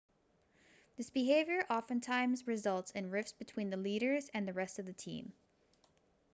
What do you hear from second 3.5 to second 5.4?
the leaders and the rest of the team